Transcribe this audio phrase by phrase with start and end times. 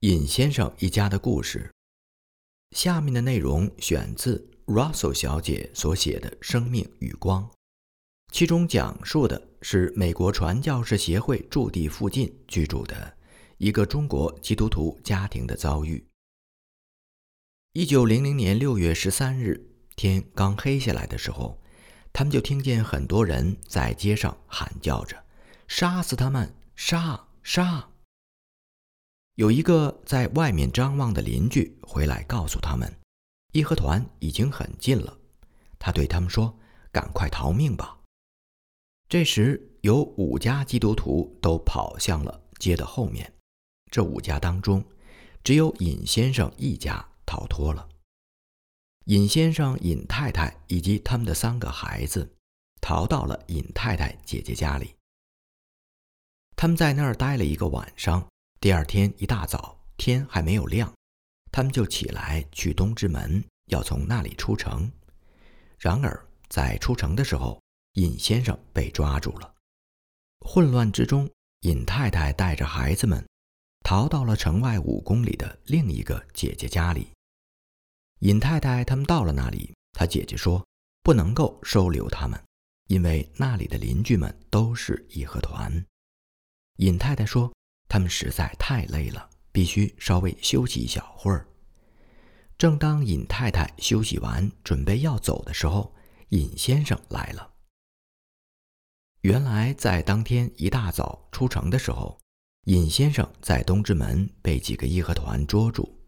[0.00, 1.70] 尹先生一家的故事。
[2.74, 7.44] 下面的内容选自 Russell 小姐所写的《生命与光》，
[8.32, 13.14] 其中讲述的是美国传教士协会驻地附近居住的
[13.58, 16.02] 一个中国基督徒家庭的遭遇。
[17.74, 19.62] 一九零零年六月十三日，
[19.96, 21.60] 天刚黑下来的时候，
[22.10, 25.22] 他们就听见很多人在街上喊叫着
[25.68, 26.54] ：“杀死他们！
[26.74, 27.86] 杀杀！”
[29.40, 32.94] 有一个在外面张望的邻居回来告诉他们，
[33.52, 35.16] 义和团已经很近了。
[35.78, 36.54] 他对他们说
[36.92, 37.98] ：“赶快逃命吧！”
[39.08, 43.32] 这时，有五家基督徒都跑向了街的后面。
[43.90, 44.84] 这五家当中，
[45.42, 47.88] 只有尹先生一家逃脱了。
[49.06, 52.30] 尹先生、尹太太以及他们的三个孩子
[52.82, 54.94] 逃到了尹太太姐姐家里。
[56.56, 58.29] 他们在那儿待了一个晚上。
[58.62, 60.92] 第二天一大早，天还没有亮，
[61.50, 64.92] 他们就起来去东直门，要从那里出城。
[65.78, 67.58] 然而，在出城的时候，
[67.94, 69.54] 尹先生被抓住了。
[70.40, 71.26] 混乱之中，
[71.60, 73.26] 尹太太带着孩子们
[73.82, 77.08] 逃到了城外五公里的另一个姐姐家里。
[78.18, 80.62] 尹太太他们到了那里，她姐姐说
[81.02, 82.38] 不能够收留他们，
[82.88, 85.82] 因为那里的邻居们都是义和团。
[86.76, 87.50] 尹太太说。
[87.90, 91.48] 他们实在太累了，必须稍微休息一小会儿。
[92.56, 95.92] 正当尹太太休息完，准备要走的时候，
[96.28, 97.50] 尹先生来了。
[99.22, 102.16] 原来在当天一大早出城的时候，
[102.66, 105.98] 尹先生在东直门被几个义和团捉住。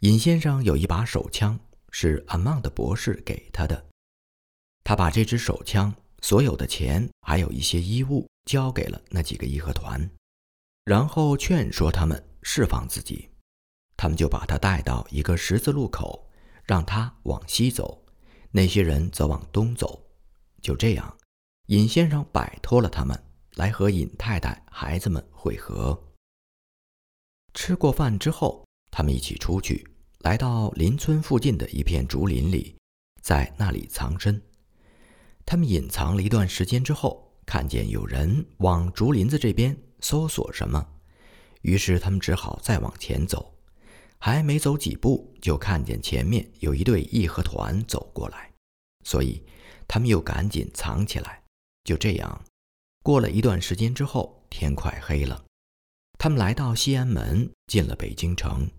[0.00, 1.56] 尹先生有一把手枪，
[1.92, 3.86] 是阿曼的博士给他的。
[4.82, 10.10] 他把这支手枪、所有的钱，还有一些衣物，交给了那几个义和团。
[10.86, 13.28] 然后劝说他们释放自己，
[13.96, 16.30] 他们就把他带到一个十字路口，
[16.62, 18.06] 让他往西走，
[18.52, 20.00] 那些人则往东走。
[20.62, 21.18] 就这样，
[21.66, 23.20] 尹先生摆脱了他们，
[23.56, 26.00] 来和尹太太、孩子们会合。
[27.52, 29.84] 吃过饭之后，他们一起出去，
[30.20, 32.76] 来到邻村附近的一片竹林里，
[33.20, 34.40] 在那里藏身。
[35.44, 39.76] 他们隐藏了一段时间之后，看见有人往竹林子这边。
[40.08, 40.86] 搜索什么？
[41.62, 43.52] 于是他们只好再往前走，
[44.18, 48.52] 还没走几步，就看见前面有一队义和团走过来，
[49.04, 49.44] 所以
[49.88, 51.42] 他们又赶紧藏起来。
[51.82, 52.44] 就这样，
[53.02, 55.44] 过了一段时间之后，天快黑了，
[56.20, 58.70] 他们来到西安门，进了北京城。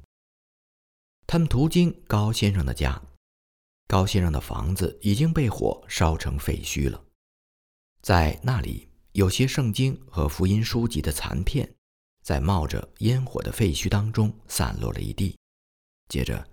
[1.26, 3.02] 他们途经高先生的家，
[3.90, 7.04] 高先生的房子已经被火烧成废墟了，
[8.02, 8.87] 在那里。
[9.18, 11.68] 有些圣经和福音书籍的残片，
[12.22, 15.36] 在冒着烟火的废墟当中散落了一地。
[16.08, 16.48] 接着，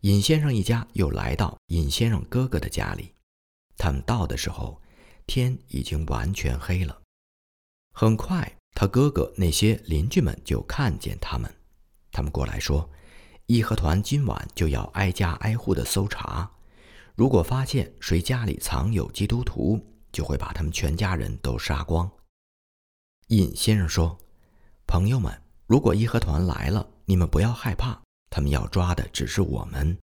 [0.00, 3.14] 尹先生一家又来到尹先生哥哥的家里。
[3.76, 4.82] 他们到的时候，
[5.28, 7.00] 天已经完全黑了。
[7.94, 11.48] 很快，他哥哥那些邻居们就看见他们，
[12.10, 12.90] 他们过来说
[13.46, 16.50] ：“义和团今晚就要挨家挨户的搜查，
[17.14, 19.80] 如果发现谁家里藏有基督徒。”
[20.12, 22.10] 就会把他们全家人都杀光。
[23.28, 24.18] 尹先生说
[24.86, 29.98] ：“朋友们，如果义和团来了，你们不要害怕，他们要抓的只是我们，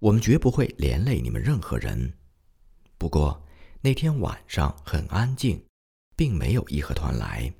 [0.00, 2.18] 我们绝不会连累你们任何人。
[2.96, 3.40] 不过
[3.80, 5.64] 那天晚上很安静，
[6.16, 7.52] 并没有义和团来。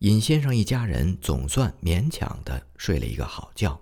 [0.00, 3.80] 尹先生一家人总算勉强的睡了一个好觉。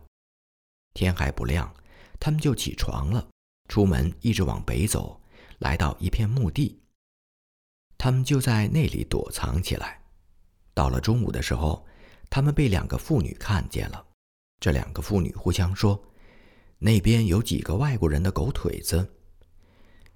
[0.93, 1.75] 天还不亮，
[2.21, 3.27] 他们就起床了，
[3.69, 5.19] 出门一直往北走，
[5.59, 6.79] 来到一片墓地。”
[8.03, 10.03] 他们就在那里躲藏起来。
[10.75, 11.87] 到了中午的时候，
[12.29, 14.05] 他们被两个妇女看见了。
[14.59, 16.03] 这两个妇女互相说
[16.81, 19.09] ：“那边有几个外国人的狗腿子。”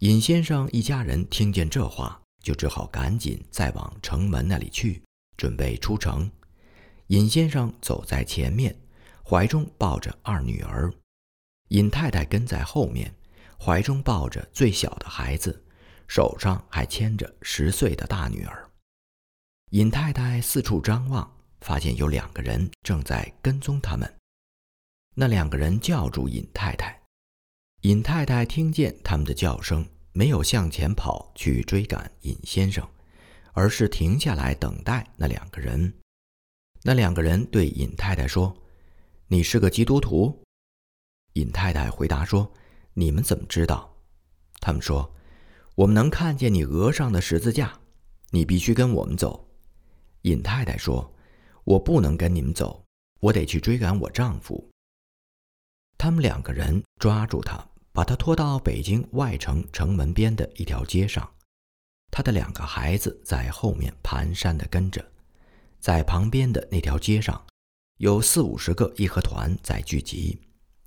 [0.01, 5.01] 尹先生一家人听见这话，就只好赶紧再往城门那里去，
[5.37, 6.29] 准备出城。
[7.07, 8.77] 尹先生走在前面，
[9.23, 10.91] 怀中抱着二女儿；
[11.69, 13.15] 尹太太跟在后面，
[13.57, 15.63] 怀中抱着最小的孩子。
[16.09, 18.71] 手上还牵着十岁的大女儿。
[19.71, 21.29] 尹太太四处张望，
[21.61, 24.11] 发现有两个人正在跟踪他们。
[25.15, 27.03] 那两个人叫住尹太太，
[27.81, 32.89] 尹太太听见他们的叫声，没有向前跑去追赶尹先生，
[33.53, 35.93] 而是停下来等待那两个人。
[36.83, 38.57] 那两个人对尹太太说
[39.27, 40.45] ：“你是个基督徒？”
[41.35, 42.55] 尹太太回答说
[42.95, 43.93] ：“你们怎么知道？”
[44.61, 45.13] 他们说。
[45.77, 47.79] 我们能看见你额上的十字架，
[48.31, 49.47] 你必须跟我们走。
[50.23, 51.15] 尹太太说
[51.65, 52.83] ：“我不能跟你们走，
[53.21, 54.71] 我得去追赶我丈夫。”
[55.99, 57.63] 他们两个人抓住他，
[57.93, 61.31] 把他拖到北京外城城门边的一条街上。
[62.11, 65.05] 他的两个孩子在后面蹒跚地跟着，
[65.79, 67.45] 在旁边的那条街上，
[67.99, 70.41] 有四五十个义和团在聚集。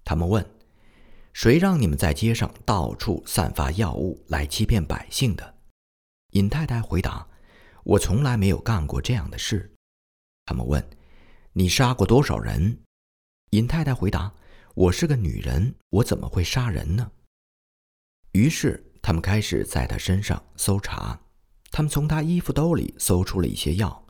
[0.03, 0.43] 他们问
[1.33, 5.55] ：“谁让你们在街上到处散发药物来欺骗百姓的？”
[6.31, 7.27] 尹太太回答
[7.83, 9.73] ：“我从来没有干过这样的事。”
[10.45, 10.83] 他们问
[11.53, 12.79] ：“你杀过多少人？”
[13.51, 14.33] 尹太太回答
[14.75, 17.11] ：“我是个女人，我怎么会杀人呢？”
[18.33, 18.85] 于是。
[19.01, 21.17] 他们开始在他身上搜查，
[21.71, 24.05] 他们从他衣服兜里搜出了一些药，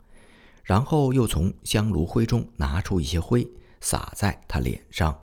[0.64, 3.48] 然后又从香炉灰中拿出一些灰，
[3.80, 5.16] 撒在他脸上。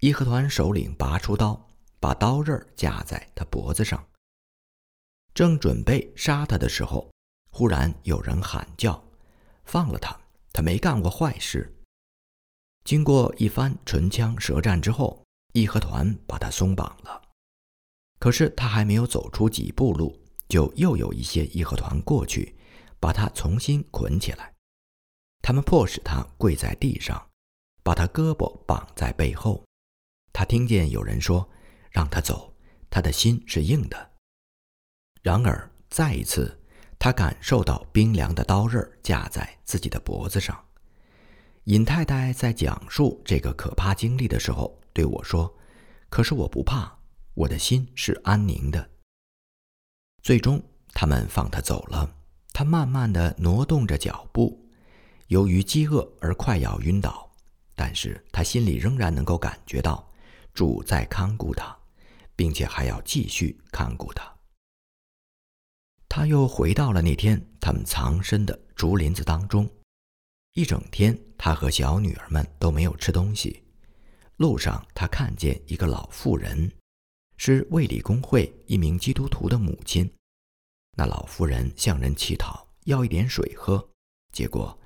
[0.00, 4.06] 义和团首领拔出刀，把刀刃架在他脖子上，
[5.32, 7.10] 正准备杀他的时候，
[7.50, 9.02] 忽然有人喊叫
[9.64, 10.14] ：“放了他！
[10.52, 11.74] 他没干过坏事。”
[12.84, 17.22] 经过一番唇枪舌战之后，义和团把他松绑了。
[18.18, 22.56] 可是他还没有走出几步路，就又有一些义和团过去，
[23.00, 24.54] 把他重新捆起来。
[25.42, 27.30] 他们迫使他跪在地上，
[27.82, 29.65] 把他胳膊绑在背后。
[30.36, 31.48] 他听见有人说
[31.90, 32.54] ：“让他走。”
[32.90, 34.10] 他的心是硬的。
[35.22, 36.60] 然而再一次，
[36.98, 40.62] 他感受到冰凉的刀刃架在自己的脖子上。
[41.64, 45.50] 尹太太在讲述这个可怕经历的时候对我说
[46.10, 46.94] ：“可是我不怕。”
[47.32, 48.90] 我的心是安宁的。
[50.22, 50.62] 最终，
[50.92, 52.14] 他们放他走了。
[52.52, 54.68] 他慢慢的挪动着脚步，
[55.28, 57.30] 由于饥饿而快要晕倒，
[57.74, 60.06] 但是他心里仍然能够感觉到
[60.56, 61.76] 主在看顾他，
[62.34, 64.34] 并且还要继续看顾他。
[66.08, 69.68] 他又回到了那天他们藏身的竹林子当中，
[70.54, 73.62] 一整天，他和小女儿们都没有吃东西。
[74.38, 76.72] 路上，他看见一个老妇人。
[77.36, 80.10] 是卫理公会一名基督徒的母亲，
[80.96, 83.86] 那老妇人向人乞讨要一点水喝，
[84.32, 84.78] 结果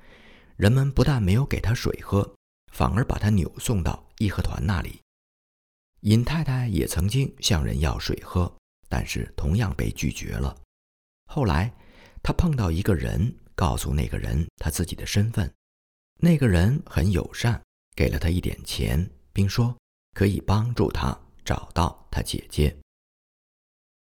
[0.57, 2.29] 人们不但没有给她水喝，
[2.73, 5.01] 反而把她扭送到义和团那里。
[6.01, 8.53] 尹太太也曾经向人要水喝，
[8.89, 10.57] 但是同样被拒绝了。
[11.27, 11.73] 后来
[12.23, 15.53] 她碰到一个人，告诉那个人她自己的身份，
[16.19, 17.63] 那个人很友善，
[17.95, 19.77] 给了她一点钱，并说
[20.15, 21.19] 可以帮助她。
[21.43, 22.77] 找到他姐姐。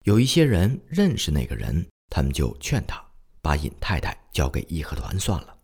[0.05, 3.05] 有一些人认识那个人，他们就劝他
[3.43, 5.55] 把尹太太交给义和团算了。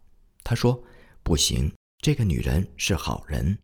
[0.43, 0.83] 他说
[1.23, 3.57] ：“不行，这个女人是好人。”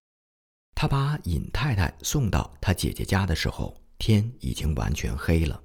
[0.82, 5.62] 他把尹太太送到他姐姐家的时候，天已经完全黑了。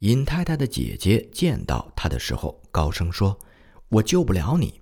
[0.00, 3.38] 尹太太的姐姐见到他的时候，高声说
[3.88, 4.80] ：“我救不了你。”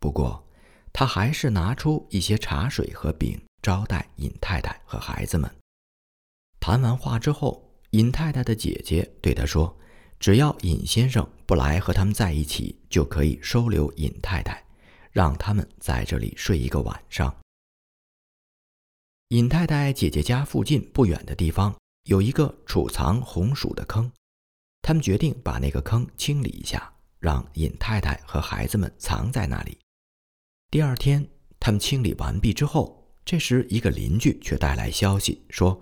[0.00, 0.44] 不过，
[0.92, 3.40] 他还是拿出一些茶水和饼。
[3.62, 5.48] 招待尹太太和孩子们。
[6.58, 9.78] 谈完话之后，尹太太的姐姐对他说
[10.18, 14.60] ：“只要尹先生不来和他们在一起，就可以收留尹太太，
[15.12, 17.32] 让他们在这里睡一个晚上。”
[19.32, 21.74] 尹太太姐姐家附近不远的地方
[22.04, 24.12] 有一个储藏红薯的坑，
[24.82, 29.78] 他们决定把那个坑清理一下，让尹太太和孩子们藏在那里。
[30.70, 31.26] 第二天，
[31.58, 33.10] 他们清理完毕之后。
[33.24, 35.80] 这时，一个邻居却带来消息说，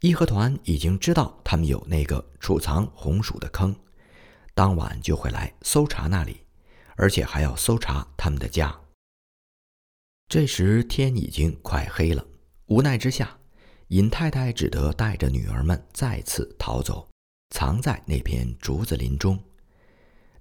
[0.00, 3.74] 义和团已经知道他们有那个储藏红薯的坑，
[4.52, 6.42] 当晚就会来搜查那里，
[6.96, 8.78] 而且还要搜查他们的家。
[10.28, 12.26] 这时天已经快黑了，
[12.72, 13.38] 无奈之下，
[13.88, 17.06] 尹太太只得带着女儿们再次逃走，
[17.50, 19.38] 藏在那片竹子林中。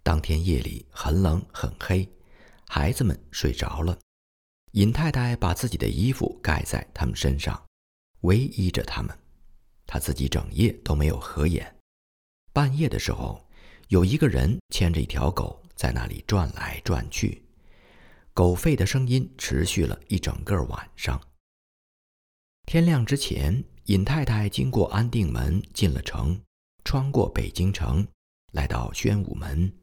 [0.02, 2.10] 当天夜里很冷很黑，
[2.70, 4.00] 孩子们睡着了。
[4.72, 7.62] 尹太太把自己的衣服盖在他们身上，
[8.22, 9.14] 偎依着他们。
[9.86, 11.76] 她自己整夜都没有合眼。
[12.54, 13.46] 半夜的时候，
[13.90, 17.44] 有一个人牵着一条狗在那里转来转去，
[18.34, 21.22] 狗吠的声音持续了一整个晚上。
[22.66, 26.42] 天亮之前，尹太太经过安定门进了城，
[26.84, 28.08] 穿过北京城，
[28.54, 29.74] 来到宣武门。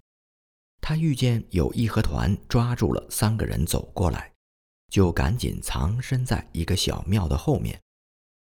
[0.81, 4.33] 她遇见有义和团抓住了三个人走过来。
[4.91, 7.79] 就赶紧藏身在一个小庙的后面。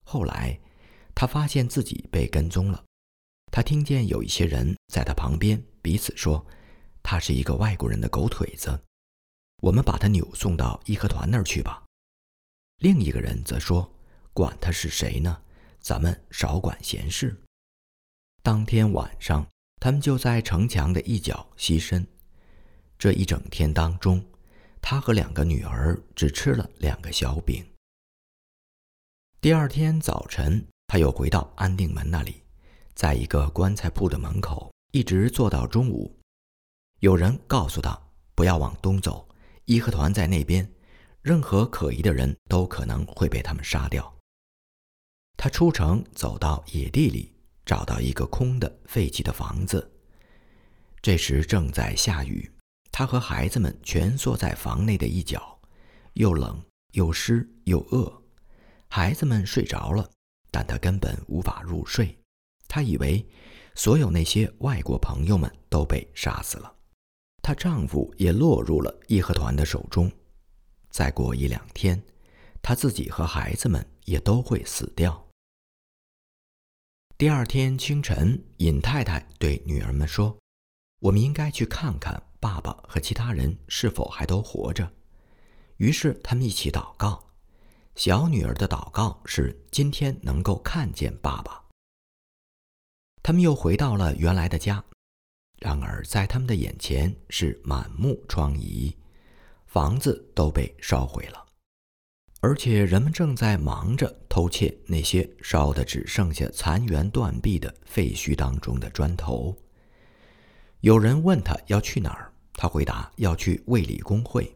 [0.04, 0.60] 后来，
[1.14, 2.84] 他发现自己被跟踪了。
[3.50, 6.46] 他听见有一些人在他旁边彼此说
[7.02, 8.78] ：“他是一个外国人的狗腿子，
[9.62, 11.82] 我们把他扭送到义和团那儿去吧。”
[12.80, 13.90] 另一个人则说
[14.36, 15.40] ：“管他是谁呢，
[15.80, 17.34] 咱们少管闲事。”
[18.44, 19.46] 当天晚上，
[19.80, 22.06] 他们就在城墙的一角栖身。
[22.98, 24.22] 这一整天当中。
[24.88, 27.66] 他和两个女儿只吃了两个小饼。
[29.40, 32.40] 第二天早晨，他又回到安定门那里，
[32.94, 36.16] 在一个棺材铺的门口一直坐到中午。
[37.00, 38.00] 有人告诉他
[38.36, 39.28] 不要往东走，
[39.64, 40.72] 义和团在那边，
[41.20, 44.15] 任何可疑的人都可能会被他们杀掉。
[45.36, 47.32] 他出城走到野地里，
[47.64, 49.90] 找到一个空的废弃的房子。
[51.02, 52.50] 这时正在下雨，
[52.90, 55.60] 他和孩子们蜷缩在房内的一角，
[56.14, 56.60] 又冷
[56.92, 58.22] 又湿又饿。
[58.88, 60.08] 孩子们睡着了，
[60.50, 62.18] 但他根本无法入睡。
[62.66, 63.24] 他以为
[63.74, 66.74] 所有那些外国朋友们都被杀死了，
[67.42, 70.10] 她丈夫也落入了义和团的手中。
[70.90, 72.02] 再过一两天，
[72.62, 75.25] 他自己和孩子们也都会死掉。
[77.18, 80.36] 第二天清晨，尹太太对女儿们说
[81.00, 84.92] ：“我们应该去看看爸爸和其他人是否还都活着。”
[85.78, 87.30] 于是他们一起祷告。
[87.94, 91.64] 小女儿的祷告是今天能够看见爸爸。
[93.22, 94.84] 他们又回到了原来的家，
[95.58, 98.94] 然而在他们的眼前是满目疮痍，
[99.64, 101.45] 房子都被烧毁了，
[102.46, 109.52] 而且人们正在忙着偷窃那些烧的只剩下残垣断壁的废墟当中的砖头。
[110.78, 114.54] 有人问他要去哪儿，他回答要去卫理公会。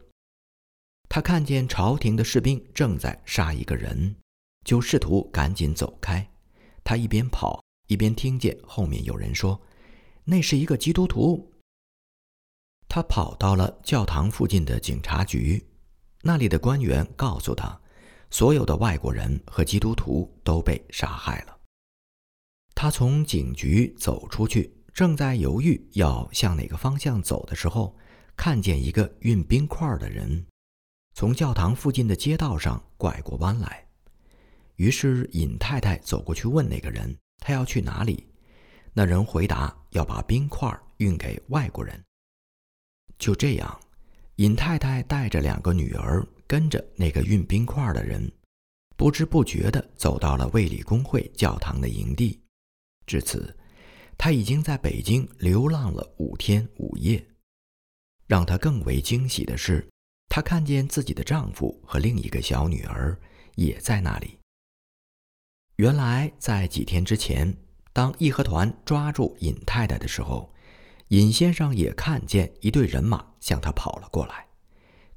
[1.09, 4.15] 他看见朝廷的士兵正在杀一个人，
[4.63, 6.25] 就试图赶紧走开。
[6.85, 9.59] 他一边跑一边听见后面有人说
[10.23, 11.51] ：“那是一个基督徒。”
[12.87, 15.61] 他跑到了教堂附近的警察局，
[16.21, 17.80] 那里的官员告诉他，
[18.31, 21.57] 所有的外国人和基督徒都被杀害了。
[22.73, 27.95] 他从警局走出去，正在犹豫要向哪个方向走的时候，
[28.35, 30.43] 看见一个运冰块的人。
[31.13, 33.85] 从教堂附近的街道上拐过弯来，
[34.77, 38.25] 于是尹太太走过去问那个人：“他要去哪里？”
[38.93, 42.01] 那人回答：“要把冰块运给外国人。”
[43.19, 43.79] 就这样，
[44.37, 48.29] 尹太太带着两个女儿，跟着那个运冰块的人，
[48.97, 52.41] 不知不觉地走到了卫理公会教堂的营地。
[53.07, 53.57] 至此，
[54.17, 57.25] 她已经在北京流浪了五天五夜。
[58.27, 59.87] 让她更为惊喜的是。
[60.27, 63.17] 她看见自己的丈夫和另一个小女儿
[63.55, 64.37] 也在那里。
[65.77, 67.55] 原来，在几天之前，
[67.93, 70.53] 当义和团抓住尹太太的时候，
[71.07, 74.45] 尹先生也看见一队人马向他跑了过来。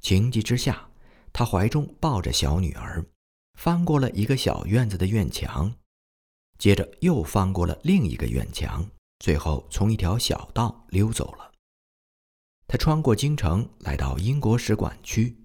[0.00, 0.88] 情急之下，
[1.34, 3.04] 他怀中抱着小女儿，
[3.58, 5.74] 翻过了一个小院子的院墙，
[6.58, 8.88] 接着又翻过了另一个院墙，
[9.18, 11.50] 最后从一条小道溜走了。
[12.68, 15.36] 他穿过京城，来到英国使馆区。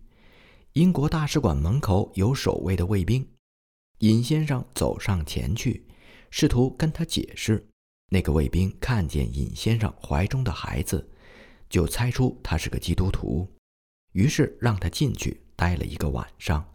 [0.73, 3.27] 英国大使馆门口有守卫的卫兵。
[3.97, 5.87] 尹先生走上前去，
[6.29, 7.67] 试图跟他解释。
[8.11, 11.09] 那个卫兵看见尹先生怀中的孩子，
[11.67, 13.51] 就猜出他是个基督徒，
[14.11, 16.65] 于是让他进去待了一个晚上。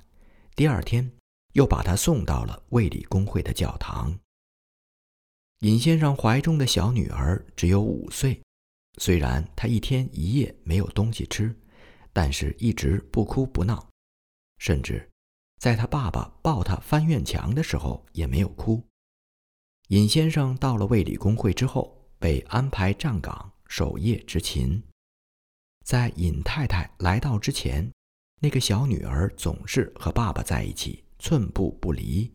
[0.54, 1.10] 第二天，
[1.54, 4.14] 又把他送到了卫理公会的教堂。
[5.60, 8.38] 尹先生怀中的小女儿只有五岁。
[8.98, 11.58] 虽然她一天一夜没有东西吃，
[12.12, 13.88] 但是一直不哭不闹，
[14.58, 15.10] 甚至
[15.58, 18.86] 在他爸爸抱他翻院墙的时候也没有哭。
[19.88, 24.82] 尹先生到了卫理公会之后，被安排站岗守夜执勤。
[25.86, 27.90] 在尹太太来到之前，
[28.44, 32.30] 那个小女儿总是和爸爸在一起，寸步不离。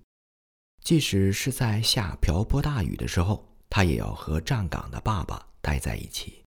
[0.84, 6.44] 即使是在下瓢泼大雨的时候，她也要和站岗的爸爸待在一起。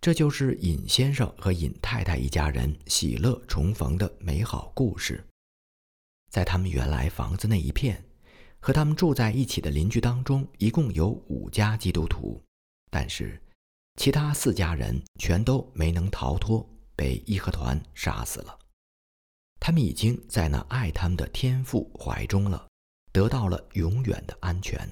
[0.00, 5.26] 这就是尹先生和尹太太一家人喜乐重逢的美好故事。
[6.30, 8.00] 在他们原来房子那一片，
[8.60, 12.40] 和他们住在一起的邻居当中，一共有五家基督徒，
[12.88, 13.42] 但是
[13.96, 16.64] 其他四家人全都没能逃脱，
[16.96, 18.58] 被义和团杀死了。
[19.60, 22.66] 他们已经在那爱他们的天父怀中了，
[23.12, 24.88] 得到了永远的安全。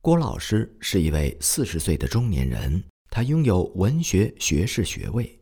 [0.00, 5.38] 郭老师是一位四十岁的中年人，他拥有文学学士学位，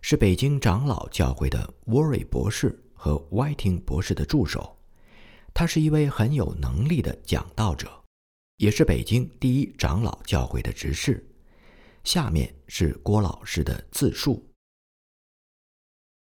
[0.00, 4.78] 是北京长老教会的 Worry 博士和 Whiting 博士的助手。
[5.52, 8.04] 他是一位很有能力的讲道者，
[8.58, 11.26] 也是北京第一长老教会的执事。
[12.06, 14.48] 下面是郭老师的自述：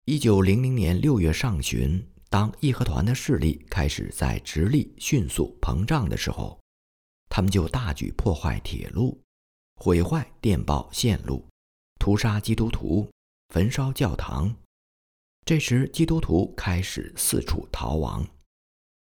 [0.05, 6.57] 一九零零年六月上旬，当义和团的势力开始在直隶迅速膨胀的时候。
[7.27, 9.21] 他们就大举破坏铁路，
[9.75, 11.45] 毁坏电报线路，
[11.99, 13.11] 屠杀基督徒，
[13.49, 14.55] 焚烧教堂。
[15.45, 18.25] 这时，基督徒开始四处逃亡。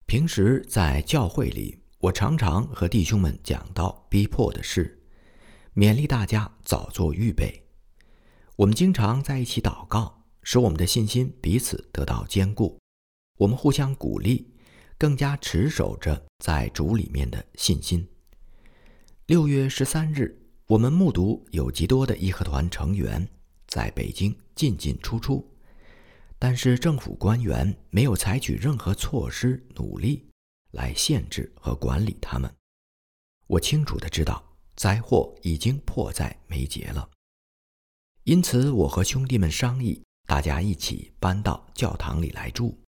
[0.06, 5.00] 平时在教会里，我常常和弟兄们讲到逼迫的事，
[5.76, 7.62] 勉励大家早做预备。
[8.56, 12.78] 我们经常在一起祷告，使我们的信心彼此得到坚固。
[13.36, 14.50] 我们互相鼓励，
[14.96, 18.08] 更加持守着在主里面的信心。
[19.26, 23.28] 六月十三日，我们目睹有极多的义和团成员
[23.66, 25.46] 在北京进进出出。
[26.38, 30.26] 但是政府官员没有采取任何措施努力
[30.70, 32.50] 来限制和管理他们。
[33.46, 34.42] 我清楚的知道
[34.76, 37.10] 灾祸已经迫在眉睫了，
[38.24, 42.78] 因此我和兄弟们商议，大家一起搬到教堂里来住。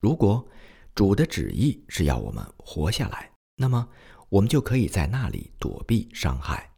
[0.00, 0.48] 如果
[0.94, 3.88] 主的旨意是要我们活下来，那么
[4.28, 6.70] 我们就可以在那里躲避伤害；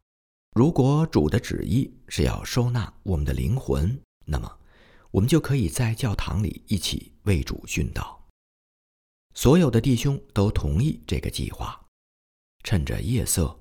[0.54, 4.58] 如果主的旨意是要收纳我们的灵魂，那么。
[5.12, 8.28] 我们就可以在教堂里一起为主殉道。
[9.32, 11.80] 所有的弟兄都同意这个计划。
[12.64, 13.58] 趁着夜色，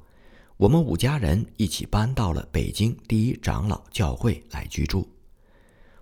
[0.58, 5.06] 我们五家人一起搬到了北京第一长老教会来居住。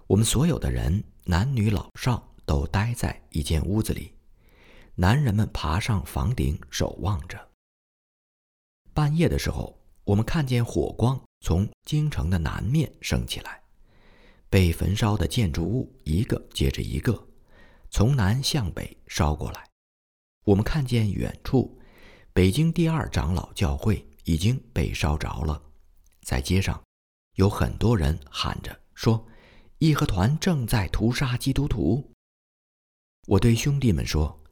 [0.05, 4.13] 我们所有的人，男女老少，都待在一间屋子里。
[4.93, 7.49] 男人们爬上房顶守望着。
[8.93, 13.59] 半夜的时候，我们看见火光从京城的南面升起来。
[14.51, 17.27] 被焚烧的建筑物一个接着一个，
[17.89, 19.67] 从南向北烧过来。
[20.45, 21.75] 我们看见远处，
[22.33, 25.61] 北京第二长老教会已经被烧着了。
[26.21, 26.81] 在街上，
[27.35, 29.25] 有很多人喊着说
[29.79, 32.11] ：“义和团正在屠杀基督徒。”
[33.27, 34.43] 我对兄弟们说：“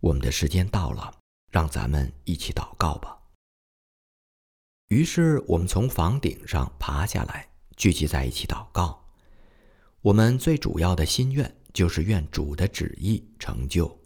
[0.00, 1.12] 我们的时间到了，
[1.50, 3.16] 让咱们一起祷告吧。”
[4.88, 9.04] 于是我们从房顶上爬下来，聚集在一起祷告。
[10.00, 14.00] 我们最主要的心愿就是愿主的旨意成就。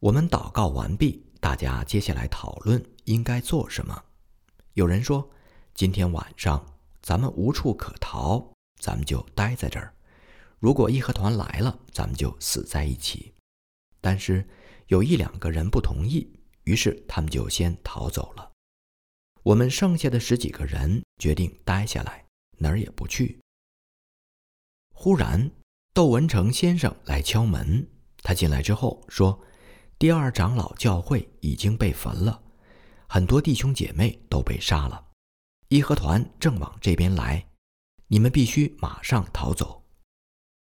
[0.00, 4.04] 我们祷告完毕，大家接下来讨论应该做什么。
[4.74, 5.30] 有人说
[5.74, 6.64] ：“今天晚上
[7.02, 9.94] 咱们无处可逃，咱们就待在这儿。
[10.58, 13.34] 如果义和团来了，咱们就死在一起。”
[14.00, 14.48] 但是
[14.86, 16.32] 有一两个人不同意，
[16.64, 18.52] 于是他们就先逃走了。
[19.42, 22.24] 我们剩下的十几个人决定待下来，
[22.58, 23.40] 哪儿也不去。
[24.94, 25.50] 忽然，
[25.92, 27.88] 窦文成先生来敲门。
[28.22, 29.40] 他进来之后说
[29.98, 32.42] ：“第二长老教会已经被焚了，
[33.10, 35.02] 很多弟兄姐妹都被杀了。
[35.68, 37.44] 义和团正往这边来，
[38.06, 39.82] 你们必须马上逃走。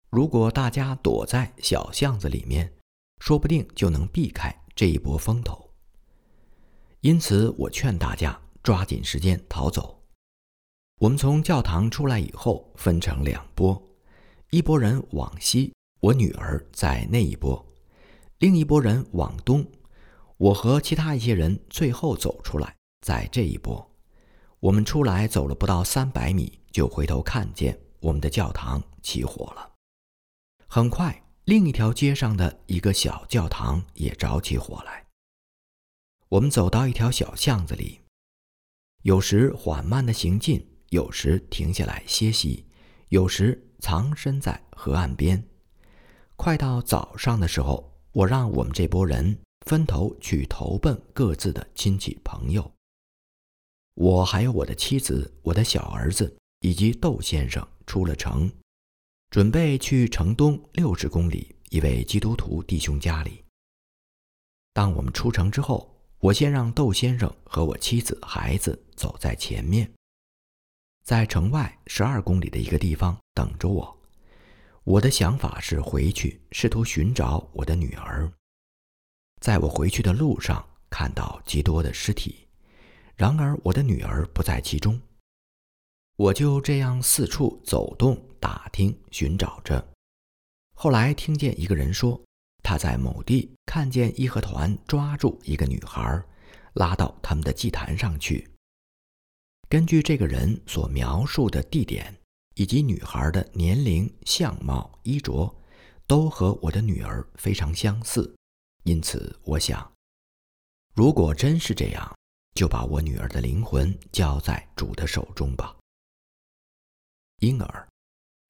[0.10, 2.72] 如果大家躲在小巷子里面，
[3.20, 5.74] 说不定就能避开这一波风头。
[7.00, 10.04] 因此，我劝大家抓紧时间逃走。
[11.00, 13.82] 我们从教堂出来以后，分成两波。”
[14.52, 17.66] 一拨人往西，我女儿在那一波；
[18.38, 19.66] 另一拨人往东，
[20.44, 23.90] 我和其他一些人最后走出来，在这一波。
[24.60, 29.72] 我们出来走了不到三百米，就回头看见我们的教堂起火了。
[30.68, 35.06] 很快，另一条街上的一个小教堂也着起火来。
[36.28, 38.02] 我们走到一条小巷子里，
[39.04, 42.66] 有时缓慢的行进，有时停下来歇息，
[43.08, 43.70] 有时。
[43.80, 45.46] 藏身在河岸边，
[46.38, 52.72] 快到早上的时候，我让我们这波人分头去投奔各自的亲戚朋友。
[53.96, 58.52] 我还有我的妻子、我的小儿子以及窦先生出了城，
[59.30, 63.44] 准备去城东六十公里一位基督徒弟兄家里。
[64.74, 69.92] 当我们出城之后，我先让窦先生和我妻子、孩子走在前面。
[71.04, 74.00] 在城外十二公里的一个地方等着我。
[74.86, 78.32] 我的想法是回去试图寻找我的女儿。
[79.44, 82.48] 在我回去的路上，看到极多的尸体，
[83.14, 84.98] 然而我的女儿不在其中。
[86.16, 89.86] 我就这样四处走动、打听、寻找着。
[90.78, 92.18] 后来听见一个人说，
[92.64, 96.24] 他在某地看见义和团抓住一个女孩，
[96.76, 98.50] 拉到他们的祭坛上去。
[99.68, 102.16] 根据这个人所描述的地点，
[102.56, 105.54] 以及女孩的年龄、相貌、衣着，
[106.08, 108.34] 都和我的女儿非常相似，
[108.84, 109.94] 因此我想，
[110.94, 112.16] 如果真是这样，
[112.54, 115.76] 就把我女儿的灵魂交在主的手中吧。
[117.40, 117.88] 因而，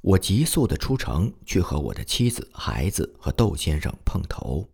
[0.02, 4.68] 我急速的出城去和我的妻子、孩子和窦先生碰头。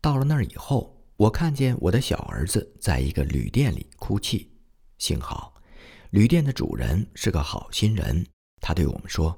[0.00, 4.50] 到了那儿以后，我看见我的小儿子在一个旅店里哭泣。
[4.98, 5.54] 幸好，
[6.10, 8.24] 旅店的主人是个好心人，
[8.60, 9.36] 他对我们说，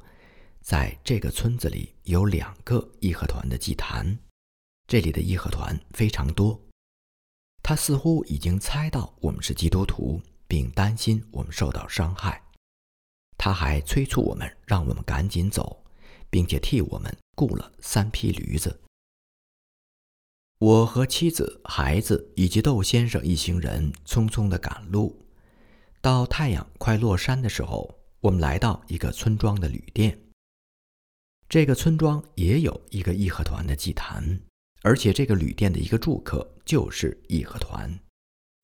[0.60, 4.18] 在这个村子里有两个义和团的祭坛，
[4.88, 6.58] 这里的义和团非常多。
[7.62, 12.42] 他似乎已经猜到我们是基督徒，并担心我们受到伤害。
[13.36, 15.84] 他还催促我们，让我们赶紧走，
[16.30, 18.80] 并且替我们雇了三匹驴子。
[20.58, 25.24] 我和妻子、孩子以及窦先生一行人匆匆地赶路。
[26.00, 30.18] 到太阳快落山的时候，我们来到一个村庄的旅店。
[31.48, 34.40] 这个村庄也有一个义和团的祭坛，
[34.82, 37.98] 而且这个旅店的一个住客就是义和团，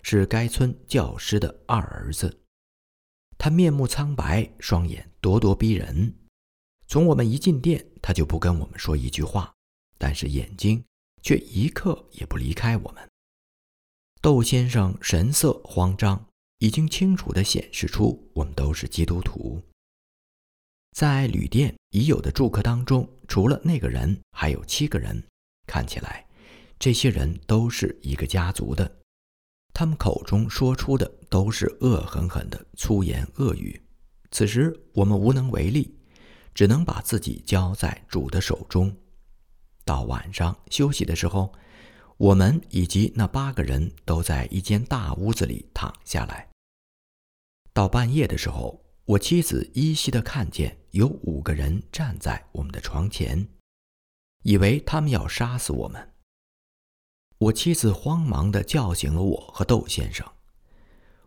[0.02, 2.40] 是该村教师的二儿子。
[3.36, 6.14] 他面目苍白，双眼咄咄逼人。
[6.86, 9.52] 从我们一进店，他就不跟我们说一句话，
[9.98, 10.84] 但是眼睛。
[11.24, 13.08] 却一刻也不离开我们。
[14.20, 19.58] 窦先生神色慌张，已经清楚地显示出我们都是基督徒。
[20.92, 25.26] 在旅店已有的住客当中，除了那个人，还有七个人。
[25.66, 26.26] 看起来，
[26.78, 29.00] 这些人都是一个家族的。
[29.72, 33.80] 他们口中说出的都是恶狠狠的粗言恶语。
[34.30, 35.96] 此时我们无能为力，
[36.54, 38.96] 只能把自己交在主的手中。
[39.84, 41.52] 到晚上休息的时候，
[42.16, 46.48] 我们以及那八个人都在一间大屋子里躺下来。
[47.72, 53.46] 到半夜的时候，我妻子依稀的看见有五个人站在我们的床前，
[54.44, 56.14] 以为他们要杀死我们。
[57.38, 60.26] 我妻子慌忙的叫醒了我和窦先生。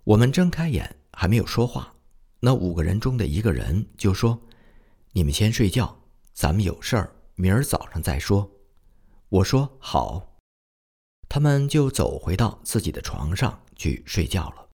[0.05, 1.93] 我们睁开眼还没有说话，
[2.39, 4.41] 那五个人中的一个人就说
[5.11, 5.99] ：“你们先睡觉，
[6.33, 8.49] 咱们有事儿。”明儿早上再说，
[9.29, 10.39] 我说好，
[11.29, 14.67] 他们就走回到自己的床上去睡觉了。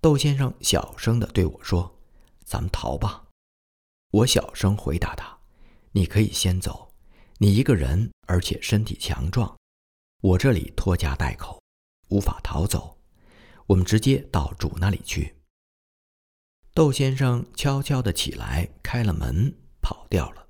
[0.00, 1.98] 窦先生小声的对我说
[2.46, 3.26] ：“咱们逃吧。”
[4.10, 5.36] 我小声回答他
[5.92, 6.85] ：“你可以先走，
[7.38, 9.54] 你一个人，而且身体强壮，
[10.22, 11.60] 我这里拖家带口，
[12.08, 12.98] 无法逃走。
[13.66, 15.36] 我们直接到主那里去。”
[16.72, 20.46] 窦先生悄悄地起来，开了门，跑掉了。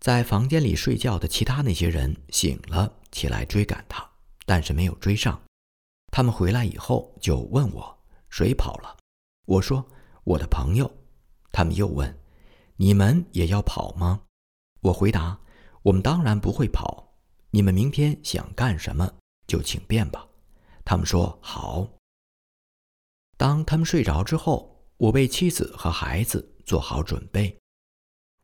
[0.00, 4.10] 在房间里睡觉的其他那些人醒了起来追赶他，
[4.46, 5.42] 但是没有追上。
[6.10, 8.96] 他们回来以后就问我谁跑了，
[9.44, 9.86] 我说
[10.24, 10.90] 我的朋友。
[11.50, 12.18] 他们又问
[12.76, 14.22] 你们也要跑吗？
[14.80, 15.38] 我回答
[15.82, 17.12] 我们当然不会跑。
[17.50, 19.12] 你们明天想干什么
[19.46, 20.26] 就请便吧。
[20.84, 21.88] 他们说好。
[23.36, 27.56] 当他们睡着之后，我为妻子和孩子做好准备。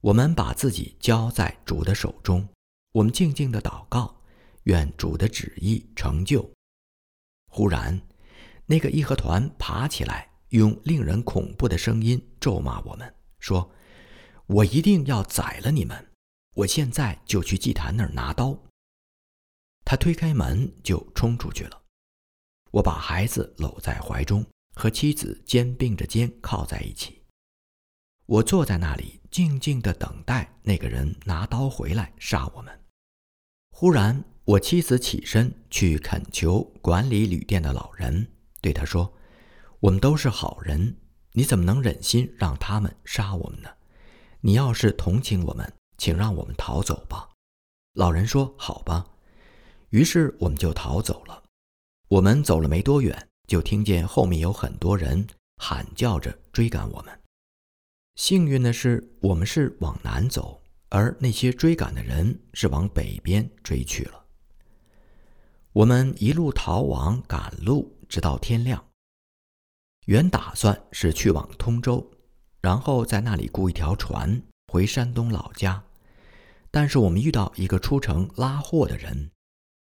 [0.01, 2.49] 我们把自己交在主的手中，
[2.93, 4.21] 我们静静的祷告，
[4.65, 6.49] 愿主的旨意成就。
[7.51, 8.01] 忽然，
[8.67, 13.71] 那个义和团爬起来，用令人恐怖的声音咒骂我们，说
[14.47, 16.08] ：“我一定要宰了你们！
[16.59, 18.59] 我现在就去祭坛那儿拿刀。”
[19.87, 21.83] 他推开门就冲出去了。
[22.73, 24.45] 我把孩子搂在怀中，
[24.75, 27.23] 和妻子肩并着肩靠在一起。
[28.27, 32.85] 我坐在那里，静静地等待那个人拿刀回来杀我们。
[33.71, 39.15] 忽然，我妻子起身去恳求管理旅店的老人，对他说
[39.79, 40.97] ：“我们都是好人，
[41.33, 43.71] 你怎么能忍心让他们杀我们呢？
[44.41, 47.29] 你要是同情我们，请让我们逃走吧。”
[47.95, 49.07] 老人说：“好吧。”
[49.91, 51.43] 于是我们就逃走了。
[52.09, 57.21] 我们走了没多远，就听见后面有很多人喊叫着追赶我们。
[58.17, 64.25] 幸运的是，我们是往南走，而那些追赶的人是往北边追去了。
[65.73, 68.85] 我们一路逃亡赶路，直到天亮。
[70.07, 72.11] 原打算是去往通州，
[72.61, 75.85] 然后在那里雇一条船回山东老家。
[76.81, 79.33] 但是我们遇到一个出城拉货的人，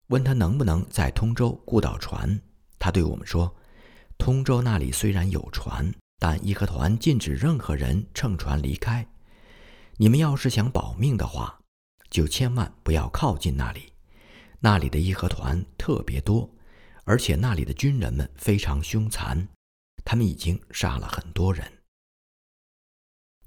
[0.07, 2.41] 问他能不能在通州雇到船。
[2.79, 3.55] 他对我们说
[4.17, 9.07] ：“通州那里虽然有船。”但义和团禁止任何人乘船离开。
[9.97, 11.59] 你们要是想保命的话，
[12.09, 13.93] 就千万不要靠近那里。
[14.59, 16.49] 那里的义和团特别多，
[17.03, 19.47] 而且那里的军人们非常凶残，
[20.03, 21.71] 他们已经杀了很多人。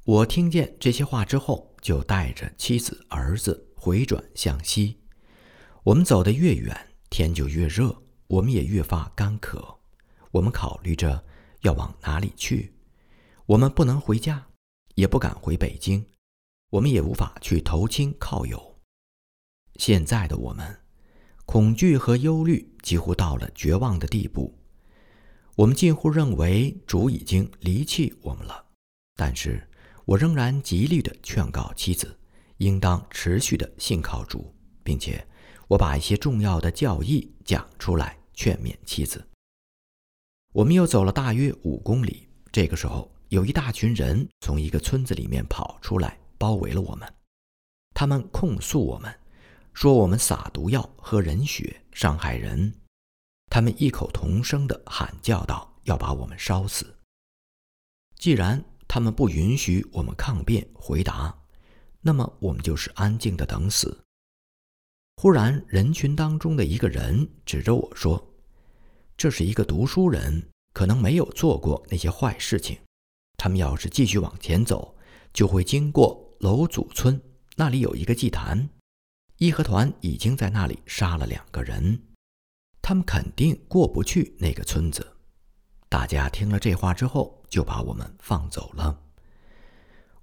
[0.04, 4.98] 我听见这些话之后，就带着妻子、儿子回转向西。
[5.82, 6.74] 我们走得越远，
[7.10, 9.80] 天就越热，我们也越发干渴。
[10.30, 11.22] 我们考虑着。
[11.62, 12.74] 要往哪里去？
[13.46, 14.48] 我们不能回家，
[14.96, 16.04] 也不敢回北京，
[16.70, 18.80] 我们也无法去投亲靠友。
[19.76, 20.80] 现在的我们，
[21.46, 24.58] 恐惧和忧虑几乎到了绝望的地步。
[25.54, 28.66] 我们近乎认为主已经离弃我们了，
[29.14, 29.70] 但是
[30.04, 32.18] 我仍然极力的劝告妻子，
[32.58, 35.26] 应当持续的信靠主，并且
[35.68, 39.24] 我把一些重要的教义讲出来，劝勉妻子。
[40.52, 47.14] 我们又走了大约五公里，这个时候有一大群人从一个村子里面跑出来，包围了我们。
[47.94, 49.14] 他们控诉我们，
[49.72, 52.74] 说我们撒毒药、喝人血、伤害人。
[53.50, 56.94] 他们异口同声地喊叫道：“要把我们烧死！”
[58.16, 58.62] 既然
[58.94, 61.34] 他们不允许我们抗辩回答，
[62.02, 64.04] 那么我们就是安静的等死。
[65.16, 68.22] 忽然，人群当中的一个人指着我说。
[69.16, 72.78] 这是一个读书人，可能没有做过那些坏事情。
[73.38, 74.94] 他们要是继续往前走，
[75.32, 77.18] 就会经过楼祖村，
[77.56, 78.68] 那里有一个祭坛，
[79.38, 81.98] 义和团已经在那里杀了两个人，
[82.82, 85.16] 他们肯定过不去那个村子。
[85.92, 88.98] 大家听了这话之后，就把我们放走了。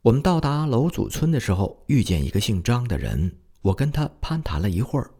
[0.01, 5.11] 我们到达楼祖村的时候，遇见一个姓张的人，我跟他攀谈了一会儿。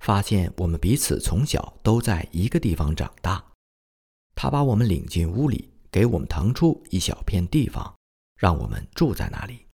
[0.00, 3.52] 发现我们彼此从小都在一个地方长大，
[4.34, 7.94] 他把我们领进屋里，给我们腾出一小片地方，
[8.36, 9.64] 让我们住在那里。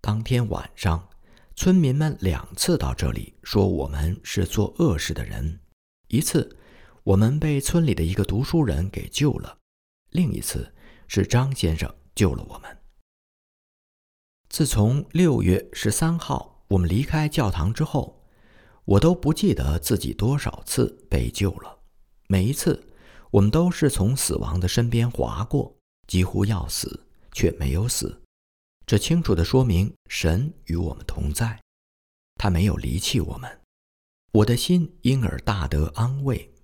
[0.00, 1.06] 当天晚上，
[1.54, 5.60] 村民们两次到这里，说我们是做恶事的人。
[6.08, 6.56] 一次，
[7.06, 9.58] 我们被村里的一个读书人给救了；
[10.10, 10.74] 另一次，
[11.06, 12.78] 是张先生救了我们。
[14.48, 18.14] 自从六月十三号我们离开教堂之后。
[18.86, 21.76] 我都不记得自己多少次被救了，
[22.28, 22.86] 每一次
[23.32, 28.22] 我们都是从死亡的身边划过，几乎要死却没有死。
[28.86, 31.60] 这清楚地说明神与我们同在，
[32.36, 33.60] 他没有离弃我们。
[34.30, 36.54] 我的心因而大得安慰，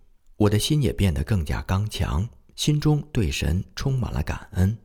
[0.43, 4.77] 我的心也变得更加刚强，心中对神充满了感恩。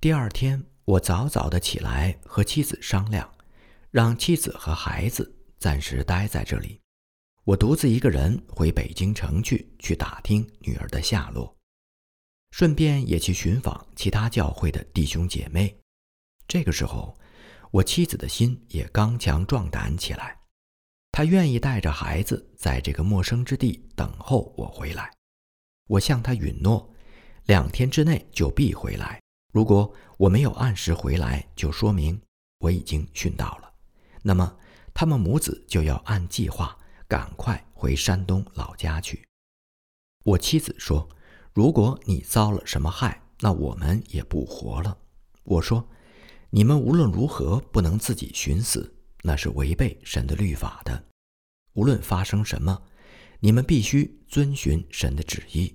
[0.00, 3.32] 第二天，我早早的起来和妻子商量，
[3.90, 5.34] 让妻子和孩子。
[5.58, 6.78] 暂时待在这里，
[7.42, 11.56] 我独自一个人回北京城去，去打听女儿的下落，
[12.50, 15.74] 顺便也去寻访其他教会的弟兄姐妹。
[16.46, 17.16] 这个时候，
[17.72, 20.38] 我妻子的心也刚强壮胆起来，
[21.18, 25.10] 他愿意带着孩子在这个陌生之地等候我回来。
[25.88, 26.94] 我向他允诺，
[27.46, 29.20] 两天之内就必回来。
[29.52, 32.22] 如果我没有按时回来，就说明
[32.58, 33.74] 我已经殉道了。
[34.22, 34.56] 那么。
[34.94, 36.78] 他们母子就要按计划
[37.08, 39.26] 赶快回山东老家去。
[40.22, 41.08] 我妻子说
[41.52, 44.96] ：“如果你遭了什么害，那我们也不活了。”
[45.42, 45.88] 我说
[46.50, 51.04] ：“你们无论如何不能自己寻死，那是违背神的律法的。
[51.72, 52.82] 无论发生什么，
[53.40, 55.74] 你们必须遵循神的旨意。”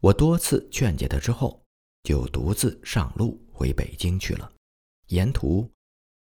[0.00, 1.62] 我多次劝解他之后，
[2.04, 4.50] 就独自上路回北京去了。
[5.08, 5.70] 沿途。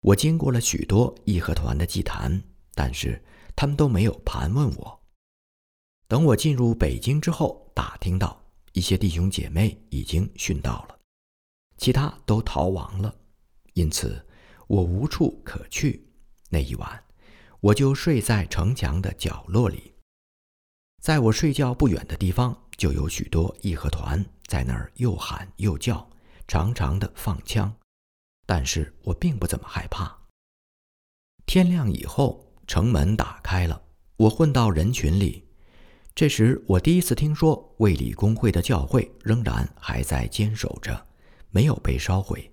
[0.01, 2.41] 我经过了许多义和团的祭坛，
[2.73, 3.21] 但是
[3.53, 5.03] 他们都没有盘问我。
[6.07, 10.97] 等我进入北京之后，打听到一些弟兄姐妹已经殉道了，
[11.75, 13.13] 其他都逃亡了，
[13.73, 14.25] 因此
[14.67, 16.07] 我无处可去。
[16.49, 17.03] 那一晚，
[17.61, 19.93] 我就睡在城墙的角落里。
[21.01, 26.09] 在我睡觉不远的地方，就有许多义和团在那儿又喊又叫，
[26.47, 27.73] 长长的放枪。
[28.45, 30.17] 但是我并不怎么害怕。
[31.45, 33.81] 天亮以后，城门打开了，
[34.17, 35.47] 我混到人群里。
[36.15, 41.07] 这时，我第一次听说卫理公会的教会仍然还在坚守着，
[41.49, 42.51] 没有被烧毁。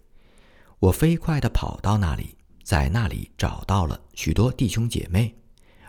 [0.78, 2.35] 我飞快地跑到那里，
[2.66, 5.32] 在那里找到了许多弟兄姐妹，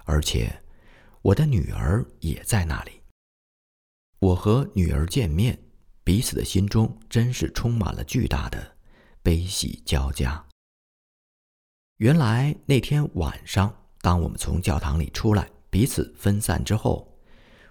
[0.06, 0.62] 而且
[1.24, 3.02] 我的女儿也在那里。
[4.20, 5.58] 我和女儿见面，
[6.04, 8.78] 彼此的心中真是充满了巨大的。
[9.24, 10.46] 悲喜交加。
[11.98, 17.12] 原来那天晚上，当我们从教堂里出来，彼此分散之后，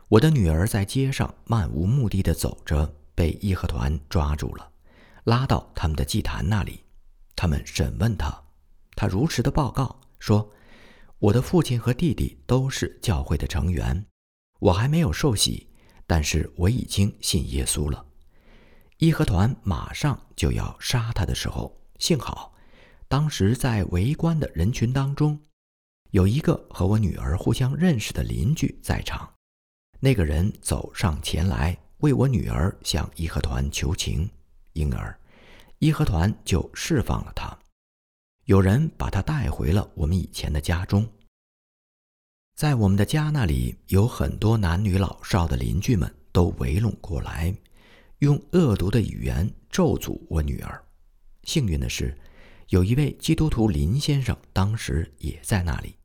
[0.09, 4.69] 我的女儿在街上漫无目的的走着，被义和团抓住了，
[5.23, 6.83] 拉到他们的祭坛那里。
[7.37, 8.43] 他们审问她，
[8.97, 10.51] 他如实的报告说
[11.21, 14.05] ：“我的父亲和弟弟都是教会的成员，
[14.59, 15.69] 我还没有受洗，
[16.07, 18.05] 但是我已经信耶稣了。”
[18.99, 22.55] 义和团马上就要杀他的时候，幸好
[23.07, 25.39] 当时在围观的人群当中，
[26.13, 29.31] 有一个和我女儿互相认识的邻居在场。
[30.01, 34.29] 那个人走上前来为我女儿向义和团求情，
[34.73, 35.15] 因而
[35.79, 37.57] 义和团就释放了他。
[38.47, 41.05] 有人把他带回了我们以前的家中。
[42.55, 47.53] 在我们的家那里，有很多男女老少的邻居们都围拢过来。
[48.21, 50.81] 用恶毒的语言咒诅我女儿，
[51.43, 52.17] 幸运的是，
[52.69, 55.97] 有一位基督徒林先生当时也在那里。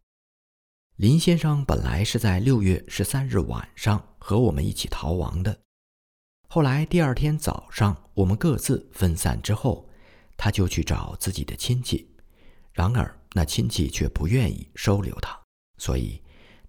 [0.96, 5.58] 林先生本来是在六月十三日晚上和我们一起逃亡的，
[6.50, 9.88] 后来第二天早上我们各自分散之后，
[10.36, 12.11] 他就去找自己的亲戚，
[12.74, 15.40] 然而那亲戚却不愿意收留他，
[15.78, 16.22] 所以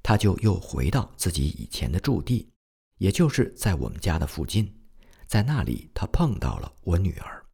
[0.03, 2.49] 他就又回到自己以前的驻地，
[2.99, 4.73] 也就是在我们家的附近，
[5.27, 7.45] 在那里他碰到了我女儿。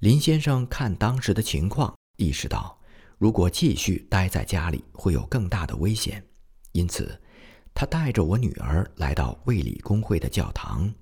[0.00, 2.76] 林先生看当时的情况，意识到。
[3.18, 6.24] 如果继续待在家里，会有更大的危险，
[6.70, 7.20] 因此，
[7.74, 10.94] 他带着我女儿来到卫理公会的教堂。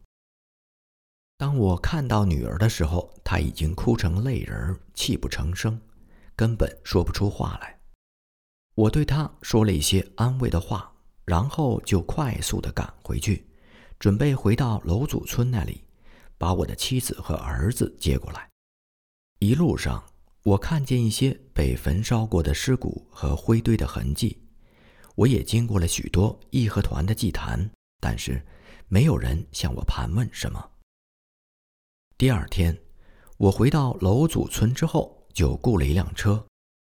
[1.37, 5.79] 当我看到女儿的时候，她已经哭成泪人，泣不成声，
[6.37, 7.81] 根本说不出话来。
[8.75, 10.93] 我对他说了一些安慰的话，
[11.25, 13.49] 然后就快速地赶回去，
[13.99, 15.83] 准备回到楼祖村那里，
[16.39, 18.49] 把我的妻子和儿子接过来。
[19.41, 20.05] 一路上。
[20.47, 24.41] 我看见一些被焚烧过的尸骨和灰堆的痕迹，
[25.17, 27.69] 我也经过了许多义和团的祭坛，
[28.01, 28.41] 但是
[28.87, 30.71] 没有人向我盘问什么。
[32.17, 32.81] 第二天，
[33.39, 36.43] 我回到楼祖村之后，就雇了一辆车，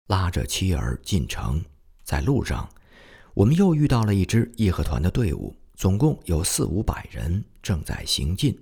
[0.09, 1.65] 拉着妻儿进城。
[2.05, 2.69] 在路上，
[3.33, 8.55] 我们又遇到了一支义和团的队伍，总共有四五百人正在行进。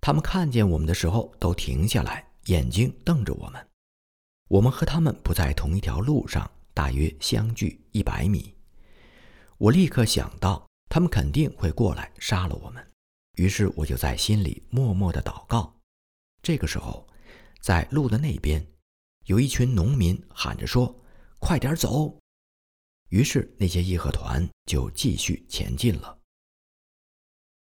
[0.00, 3.64] 他们看见我们的时候，都停下来，眼睛瞪着我们。
[4.48, 8.52] 我们和他们不在同一条路上，大约相距一百米。
[9.56, 12.84] 我立刻想到，他们肯定会过来杀了我们，
[13.36, 15.72] 于是我就在心里默默的祷告。
[16.42, 17.06] 这个时候，
[17.60, 18.66] 在路的那边，
[19.26, 20.92] 有一群农民喊着说
[21.38, 22.16] ：“快点走！”
[23.10, 26.18] 于是那些义和团就继续前进了。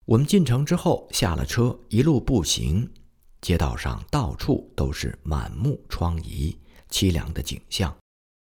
[0.05, 2.91] 我们进城之后，下了车，一路步行，
[3.39, 6.57] 街道上到处都是满目疮痍。
[6.89, 7.95] 凄凉的景象，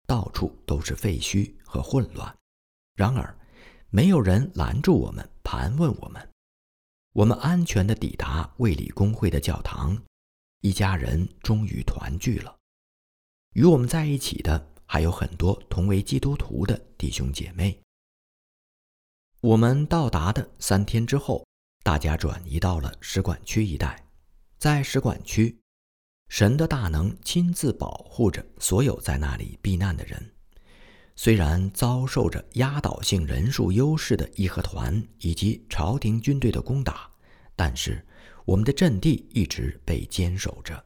[0.07, 2.35] 到处都是废墟和混乱。
[2.95, 3.37] 然而，
[3.89, 6.29] 没有人拦住我们，盘问我们。
[7.13, 9.95] 我们安全地抵达卫理公会的教堂，
[10.61, 12.57] 一家人终于团聚了。
[13.53, 17.77] 与我们在一起的还有很多同为基督徒的弟兄姐妹。
[19.41, 21.45] 我们到达的三天之后，
[21.83, 24.05] 大家转移到了使馆区一带，
[24.57, 25.57] 在使馆区。
[26.29, 30.33] 神的大能亲自保护着所有在那里避难的人。
[31.17, 37.11] 虽然遭受着压倒性人数优势的义和团以及朝廷军队的攻打，
[37.53, 38.05] 但是
[38.45, 40.85] 我们的阵地一直被坚守着，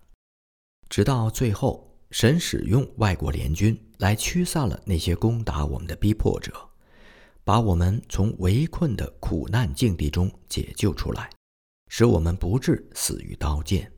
[0.89, 6.53] 直到最后，神使用外国联军来驱散了那些攻打我们的逼迫者，
[7.43, 11.29] 把我们从围困的苦难境地中解救出来，
[11.89, 13.91] 使我们不致死于刀剑。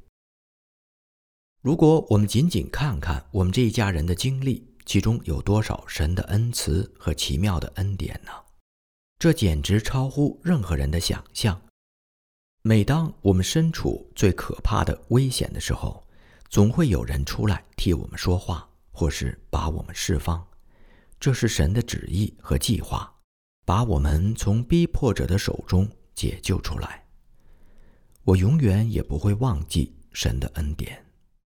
[1.62, 8.32] 如果我们仅仅看看我们这一家人的经历，其中有多少神的恩慈和奇妙的恩典呢？
[9.19, 11.62] 这简直超乎任何人的想象。
[12.63, 16.03] 每当我们身处最可怕的危险的时候，
[16.49, 20.45] 总会有人出来替我们说话，或是把我们释放。
[21.19, 23.12] 这是神的旨意和计划，
[23.65, 27.03] 把我们从逼迫者的手中解救出来。
[28.23, 31.07] 我永远也不会忘记神的恩典。